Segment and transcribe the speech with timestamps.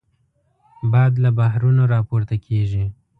[0.91, 2.85] باد له بحرونو راپورته کېږي